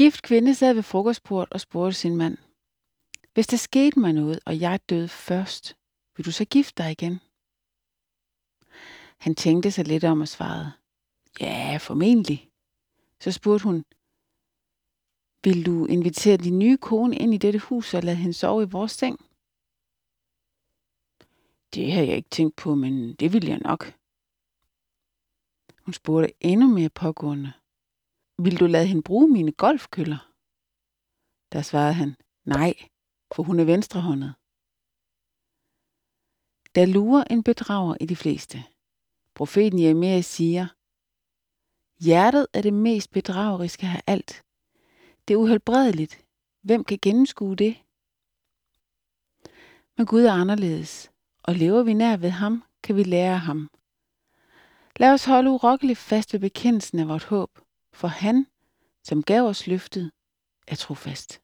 [0.00, 2.38] gift kvinde sad ved frokostbordet og spurgte sin mand.
[3.34, 5.76] Hvis der skete mig noget, og jeg døde først,
[6.16, 7.20] vil du så gifte dig igen?
[9.18, 10.72] Han tænkte sig lidt om og svarede.
[11.40, 12.50] Ja, formentlig.
[13.20, 13.84] Så spurgte hun.
[15.44, 18.70] Vil du invitere din nye kone ind i dette hus og lade hende sove i
[18.70, 19.18] vores seng?
[21.74, 23.94] Det havde jeg ikke tænkt på, men det vil jeg nok.
[25.84, 27.52] Hun spurgte endnu mere pågående.
[28.44, 30.32] Vil du lade hende bruge mine golfkøller?
[31.52, 32.74] Der svarede han, nej,
[33.34, 34.34] for hun er venstrehåndet.
[36.74, 38.64] Der lurer en bedrager i de fleste.
[39.34, 40.66] Profeten Jeremias siger,
[42.04, 44.44] Hjertet er det mest bedrageriske af alt.
[45.28, 46.24] Det er uhelbredeligt.
[46.62, 47.76] Hvem kan gennemskue det?
[49.96, 51.10] Men Gud er anderledes,
[51.42, 53.70] og lever vi nær ved ham, kan vi lære af ham.
[54.96, 57.59] Lad os holde urokkeligt fast ved bekendelsen af vort håb,
[58.00, 58.46] for han,
[59.04, 60.10] som gav os løftet,
[60.66, 61.40] er trofast.